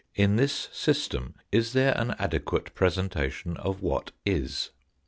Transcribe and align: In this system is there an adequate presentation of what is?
In 0.15 0.35
this 0.35 0.67
system 0.73 1.35
is 1.51 1.73
there 1.73 1.95
an 1.95 2.15
adequate 2.17 2.73
presentation 2.73 3.55
of 3.57 3.83
what 3.83 4.09
is? 4.25 4.71